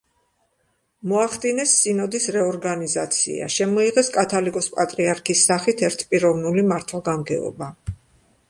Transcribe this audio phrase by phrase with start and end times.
[1.11, 7.71] მოახდინეს სინოდის რეორგანიზაცია; შემოიღეს კათალიკოს-პატრიარქის სახით ერთპიროვნული მართვა-გამგეობა.